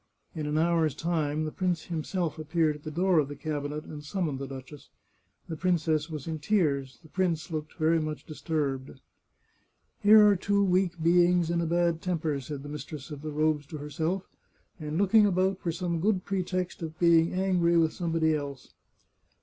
[0.33, 4.03] In an hour's time, the prince himself appeared at the door of the cabinet, and
[4.03, 4.89] summoned the duchess.
[5.47, 8.99] The princess was in tears, the prince looked very much dis turbed."
[10.01, 13.67] Here are two weak beings in a bad temper," said the mistress of the robes
[13.67, 14.27] to herself,"
[14.79, 18.73] and looking about for some good pretext for being angry with somebody else."